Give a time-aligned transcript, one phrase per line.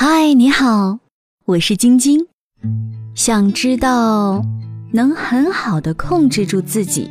[0.00, 1.00] 嗨，你好，
[1.44, 2.24] 我是晶晶。
[3.16, 4.40] 想知道
[4.92, 7.10] 能很好的控制住自己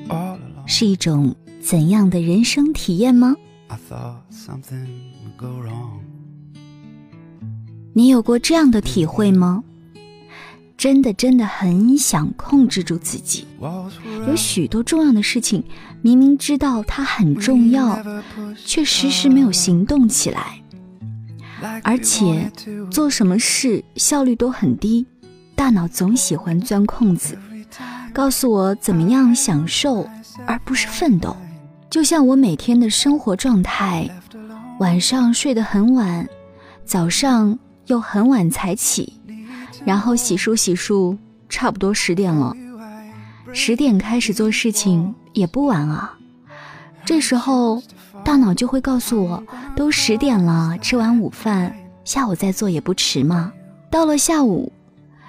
[0.66, 3.36] 是一种怎样的人生体验吗？
[7.92, 9.66] 你有过这样的体会吗？
[10.78, 13.46] 真的真的很想控制住自己，
[14.26, 15.62] 有许多重要的事情，
[16.02, 18.02] 明明知道它很重要，
[18.56, 20.64] 却迟迟没有行动起来，
[21.84, 22.52] 而且
[22.92, 25.06] 做什么事效率都很低，
[25.56, 27.38] 大脑总喜欢钻空子，
[28.14, 30.08] 告诉我怎么样享受
[30.46, 31.36] 而不是奋斗。
[31.90, 34.10] 就像我每天的生活状态，
[34.80, 36.28] 晚上睡得很晚，
[36.86, 39.14] 早上又很晚才起。
[39.86, 42.54] 然后洗漱洗漱，差不多十点了。
[43.54, 46.18] 十点开始做事情也不晚啊。
[47.06, 47.82] 这时候
[48.28, 49.42] 大脑就会告诉我，
[49.74, 53.54] 都十点了，吃完午饭，下午再做也不迟嘛。
[53.90, 54.70] 到了下午，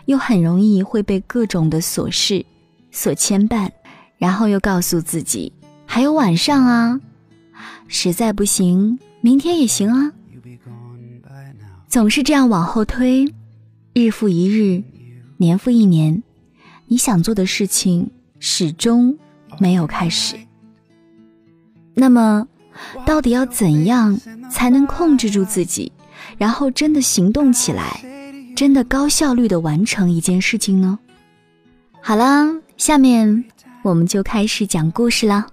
[0.06, 2.44] 又很容易会被各种的琐事
[2.90, 3.70] 所牵绊，
[4.16, 5.52] 然后又告诉自己
[5.86, 7.00] 还有晚上啊，
[7.86, 10.12] 实在不行，明天也行啊。
[11.86, 13.32] 总是这样往后推。
[13.94, 14.82] 日复一日，
[15.36, 16.20] 年复一年，
[16.88, 18.10] 你想做的事情
[18.40, 19.16] 始终
[19.60, 20.34] 没有开始。
[21.94, 22.48] 那么，
[23.04, 24.18] 到底要怎样
[24.50, 25.92] 才能控制住自己，
[26.36, 28.00] 然后真的行动起来，
[28.56, 30.98] 真的高效率的完成一件事情呢？
[32.00, 33.44] 好啦，下面
[33.82, 35.46] 我们就开始讲故事啦，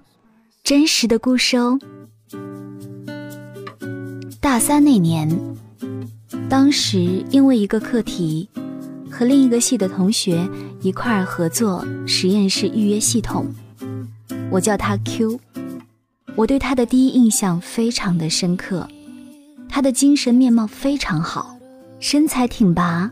[0.64, 1.80] 真实的故事哦。
[4.40, 5.56] 大三那年。
[6.47, 8.47] 当时因为一个课题，
[9.09, 10.47] 和另一个系的同学
[10.81, 13.47] 一块儿合作实验室预约系统，
[14.52, 15.40] 我叫他 Q。
[16.35, 18.88] 我对他的第一印象非常的深刻，
[19.69, 21.57] 他的精神面貌非常好，
[22.00, 23.09] 身材挺拔，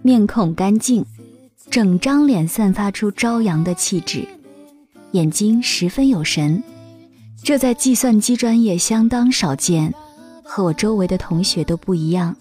[0.00, 1.04] 面孔干净，
[1.70, 4.26] 整张脸散发出朝阳的气质，
[5.10, 6.62] 眼睛十分有神，
[7.42, 9.92] 这在计算机专业相当少见，
[10.42, 12.34] 和我周围的同学都不一样。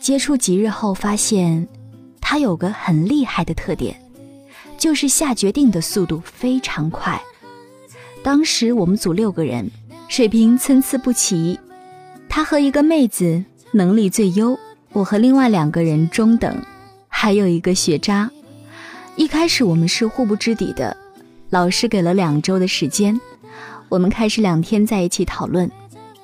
[0.00, 1.68] 接触几日后，发现
[2.22, 3.94] 他有个很厉害的特点，
[4.78, 7.20] 就是下决定的速度非常快。
[8.22, 9.70] 当时我们组六个人，
[10.08, 11.58] 水平参差不齐。
[12.28, 13.42] 他和一个妹子
[13.72, 14.58] 能力最优，
[14.92, 16.54] 我和另外两个人中等，
[17.08, 18.30] 还有一个学渣。
[19.16, 20.96] 一开始我们是互不知底的，
[21.48, 23.18] 老师给了两周的时间，
[23.88, 25.70] 我们开始两天在一起讨论。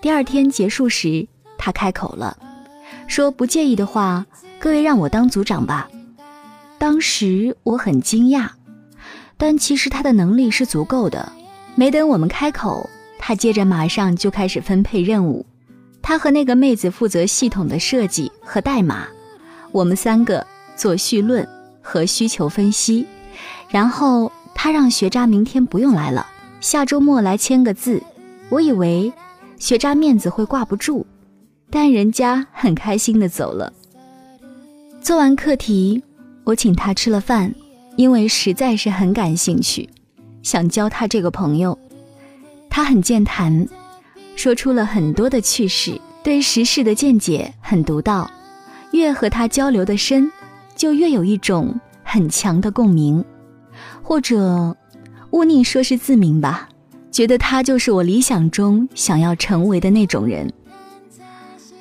[0.01, 1.27] 第二天结束时，
[1.57, 2.37] 他开口了。
[3.07, 4.27] 说不介意的话，
[4.59, 5.89] 各位让我当组长吧。
[6.79, 8.51] 当时我很惊讶，
[9.37, 11.33] 但其实他的能力是足够的。
[11.79, 12.89] 没等我们开口，
[13.19, 15.45] 他接着马上就开始分配任务。
[16.01, 19.07] 他和那个妹子负责系统的设计和代码，
[19.73, 20.45] 我们三个
[20.75, 21.47] 做绪论
[21.83, 23.07] 和需求分析。
[23.69, 26.27] 然后他让学渣明天不用来了，
[26.61, 28.03] 下周末来签个字。
[28.49, 29.13] 我以为
[29.59, 31.07] 学渣面子会挂不住。
[31.69, 33.73] 但人家很开心的走了。
[35.03, 36.03] 做完课题，
[36.45, 37.53] 我请他吃了饭，
[37.97, 39.91] 因为实在是很感兴趣，
[40.47, 41.77] 想交他这个朋友。
[42.71, 43.67] 他很健谈，
[44.37, 48.31] 说出了很多的趣事，对时事的见解很独到。
[48.93, 50.31] 越和他交流的深，
[50.77, 51.75] 就越有一种
[52.05, 53.25] 很强的共鸣，
[54.05, 54.77] 或者
[55.31, 56.69] 勿宁说是自明吧，
[57.11, 60.53] 觉得他就是我理想中想要成为的那种人。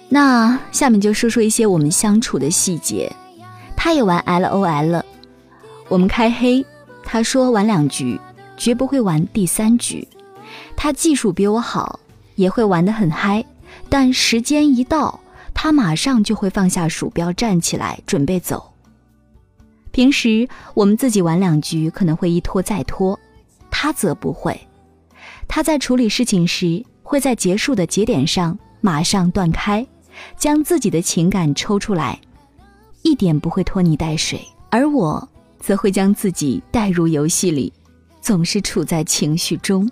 [0.10, 3.16] 那下面就说说一些我们相处的细节。
[3.78, 5.04] 他也玩 LOL，
[5.88, 6.66] 我们开黑，
[7.04, 8.20] 他说玩两局，
[8.58, 10.08] 绝不会玩第三局。
[10.76, 12.00] 他技术比我好，
[12.36, 13.46] 也会玩得很嗨，
[13.90, 15.20] 但时间一到，
[15.54, 18.72] 他马上就会放下鼠标，站起来准备走。
[19.92, 23.20] 平时我们自己玩两局，可能会一拖再拖，
[23.72, 24.60] 他则不会。
[25.48, 29.86] 他在处理事情时，会在结束的节点上马上断开。
[30.38, 32.18] 将自己的情感抽出来，
[33.02, 34.40] 一点不会拖泥带水，
[34.70, 35.28] 而我
[35.60, 37.74] 则会将自己带入游戏里，
[38.26, 39.88] 总是处在情绪中。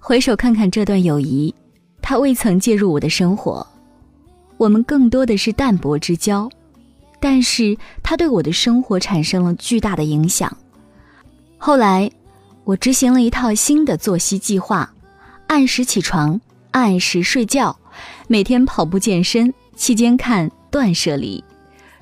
[0.00, 1.54] 回首看看这段友谊，
[2.02, 3.64] 他未曾介入我的生活，
[4.56, 6.50] 我们更多的是淡泊之交，
[7.20, 10.54] 但是他对我的生活产生了巨大的影响。
[11.58, 12.10] 后来，
[12.64, 14.92] 我执行了一套新的作息计划，
[15.46, 16.40] 按时起床，
[16.72, 17.78] 按时睡觉。
[18.26, 21.44] 每天跑步健身期间看断舍离，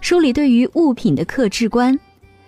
[0.00, 1.98] 书里对于物品的克制观，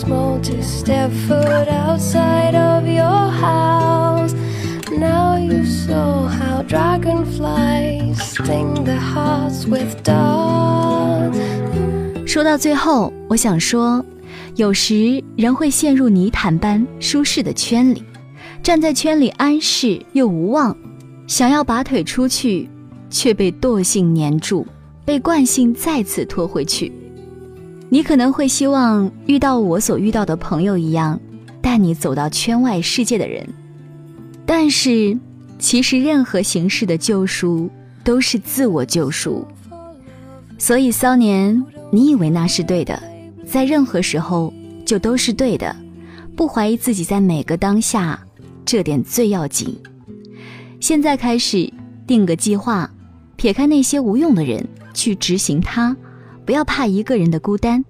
[0.00, 4.34] small to step foot outside of your house.
[4.96, 11.38] Now you saw how dragonflies sting the hearts with darts.
[12.26, 14.04] 说到最后，我想说，
[14.56, 18.02] 有时人会陷入泥潭般舒适的圈里，
[18.62, 20.76] 站在圈里安适又无望，
[21.26, 22.70] 想要拔腿出去，
[23.10, 24.66] 却被惰性粘住，
[25.04, 26.92] 被惯性再次拖回去。
[27.88, 31.18] 你可能会希望遇到我所遇到的朋友一样，
[31.60, 33.46] 带你走到圈外世界的人，
[34.46, 35.18] 但是，
[35.58, 37.68] 其实任何形式的救赎
[38.04, 39.46] 都是自我救赎。
[40.56, 43.02] 所以骚年，你以为那是对的，
[43.44, 44.52] 在任何时候
[44.84, 45.74] 就都是对的，
[46.36, 48.20] 不怀疑自己在每个当下，
[48.64, 49.76] 这点最要紧。
[50.78, 51.70] 现在开始
[52.06, 52.88] 定个计划，
[53.36, 54.66] 撇开那些无用的人，
[55.00, 55.96] 去执行它。
[56.44, 57.82] 不要怕一个人的孤单，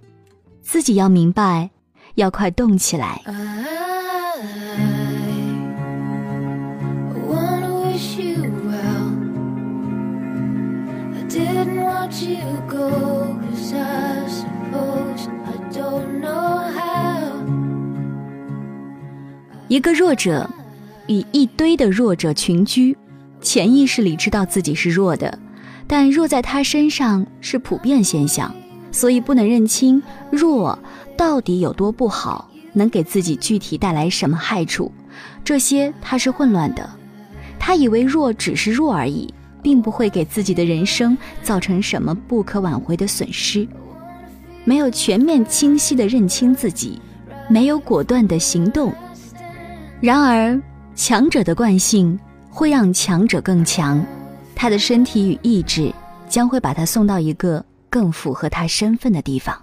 [0.63, 1.71] 自己要明白，
[2.15, 3.21] 要快动起来。
[19.67, 20.49] 一个弱者
[21.07, 22.97] 与一堆的弱者群居，
[23.41, 25.39] 潜意识里知道自己是弱的。
[25.91, 28.55] 但弱在他身上是普遍现象，
[28.93, 30.01] 所以不能认清
[30.31, 30.79] 弱
[31.17, 34.93] 到底有多不好，能给自己具体带来什么害处，
[35.43, 36.89] 这些他是混乱的。
[37.59, 43.67] 他以为弱只是弱而已，并不会给自己的人生造成什么不可挽回的损失。
[44.63, 47.01] 没有全面清晰的认清自己，
[47.49, 48.93] 没有果断的行动。
[50.01, 50.57] 然而，
[50.95, 52.17] 强者的惯性
[52.49, 54.01] 会让强者更强。
[54.61, 55.91] 他的身体与意志
[56.29, 59.59] 将会把他送到一个更符合他身份的地方。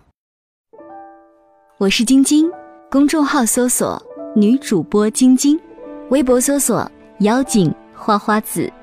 [1.78, 2.50] 我是晶晶，
[2.90, 4.02] 公众号搜索
[4.36, 5.56] “女主播晶晶”，
[6.10, 6.92] 微博搜索
[7.22, 8.74] “妖精花花子”。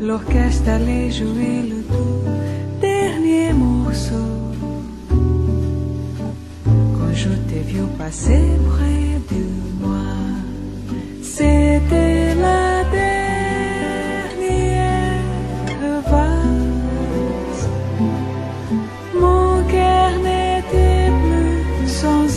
[0.00, 2.24] L'orchestre allait jouer le tout
[2.80, 4.30] dernier morceau.
[6.66, 9.44] Quand je t'ai vu passer près de
[9.80, 10.06] moi,
[11.22, 12.70] c'était la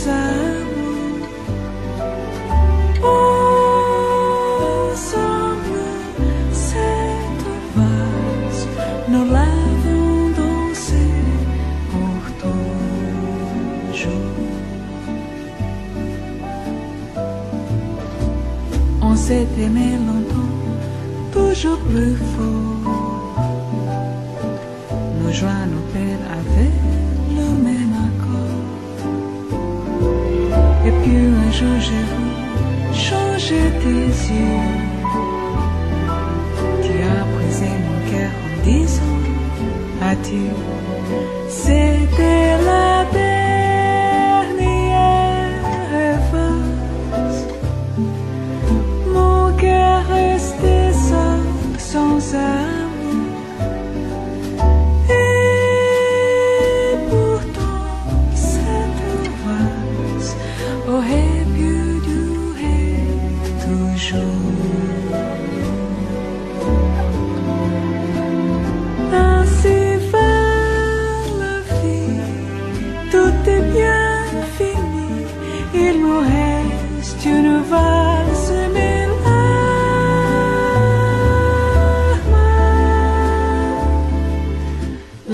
[0.04, 0.53] s'est
[19.58, 20.54] aimé longtemps,
[21.32, 23.44] toujours plus fort.
[25.22, 26.76] Nos joies, nos peines avaient
[27.38, 28.62] le même accord.
[30.86, 32.26] Et puis un jour j'ai vu
[33.08, 34.64] changer tes yeux.
[36.82, 39.18] Tu as brisé mon cœur en disant
[40.10, 40.56] adieu.
[41.48, 42.43] C'était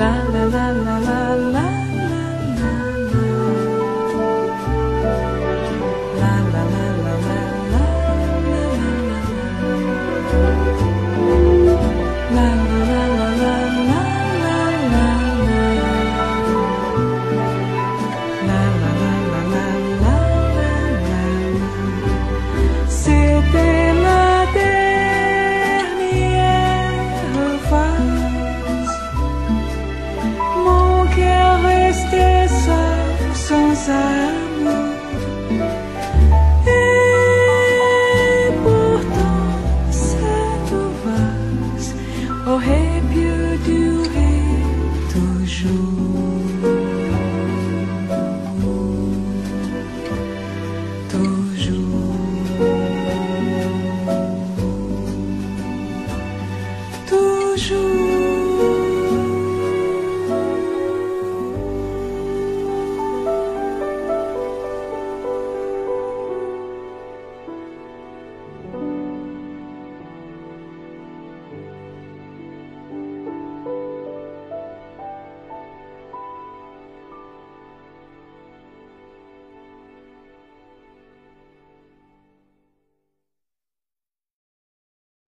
[0.00, 1.80] la la la la la.